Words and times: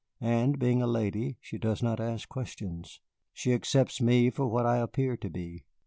And 0.19 0.57
being 0.57 0.81
a 0.81 0.87
lady, 0.87 1.37
she 1.39 1.59
does 1.59 1.83
not 1.83 1.99
ask 1.99 2.27
questions. 2.27 2.99
She 3.33 3.53
accepts 3.53 4.01
me 4.01 4.31
for 4.31 4.47
what 4.47 4.65
I 4.65 4.77
appear 4.77 5.15
to 5.17 5.29
be." 5.29 5.63